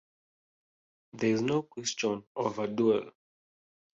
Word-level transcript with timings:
There 1.13 1.29
is 1.31 1.43
no 1.43 1.61
question 1.61 2.23
of 2.35 2.57
a 2.57 2.67
duel. 2.67 3.11